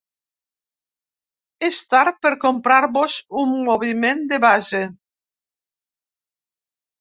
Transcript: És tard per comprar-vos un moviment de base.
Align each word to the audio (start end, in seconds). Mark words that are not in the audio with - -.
És 1.67 1.81
tard 1.93 2.17
per 2.27 2.31
comprar-vos 2.45 3.19
un 3.43 3.53
moviment 3.67 4.25
de 4.33 4.41
base. 4.47 4.83